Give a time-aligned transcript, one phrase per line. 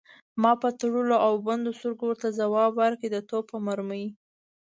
[0.41, 4.05] ما په تړلو او بندو سترګو ورته ځواب ورکړ: د توپ په مرمۍ.